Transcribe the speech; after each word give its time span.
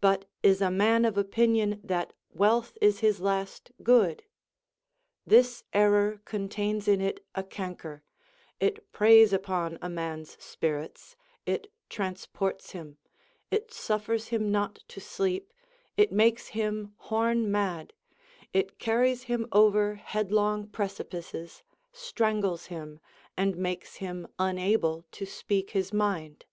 But 0.00 0.24
is 0.42 0.60
a 0.60 0.68
man 0.68 1.04
of 1.04 1.16
opinion 1.16 1.80
that 1.84 2.12
Avealth 2.34 2.76
is 2.80 2.98
his 2.98 3.20
last 3.20 3.70
good? 3.84 4.24
This 5.24 5.62
error 5.72 6.20
contains 6.24 6.88
in 6.88 7.00
it 7.00 7.24
a 7.36 7.44
canker; 7.44 8.02
it 8.58 8.90
preys 8.90 9.32
upon 9.32 9.78
a 9.80 9.88
man's 9.88 10.36
spirits, 10.42 11.14
it 11.46 11.70
transports 11.88 12.72
him, 12.72 12.98
it 13.52 13.72
suffers 13.72 14.26
him 14.26 14.50
not 14.50 14.82
to 14.88 15.00
sleep, 15.00 15.52
it 15.96 16.10
makes 16.10 16.48
him 16.48 16.92
horn 16.96 17.48
mad, 17.48 17.92
it 18.52 18.80
carries 18.80 19.22
him 19.30 19.46
over 19.52 19.94
headlong 19.94 20.66
precipices, 20.66 21.62
strangles 21.92 22.66
him, 22.66 22.98
and 23.36 23.56
makes 23.56 23.94
him 23.98 24.26
unable 24.36 25.04
to 25.12 25.24
speak 25.24 25.70
his 25.70 25.92
mind. 25.92 26.44